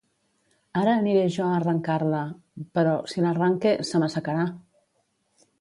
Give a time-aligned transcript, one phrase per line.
[0.83, 2.23] Ara aniré jo a arrancar-la...
[2.79, 4.51] però, si l’arranque, se m'assecarà!